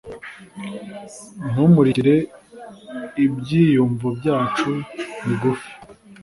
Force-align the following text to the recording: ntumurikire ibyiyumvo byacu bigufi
ntumurikire 1.49 2.15
ibyiyumvo 3.25 4.07
byacu 4.19 4.71
bigufi 5.25 5.71